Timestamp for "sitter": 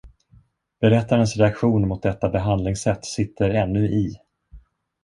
3.05-3.49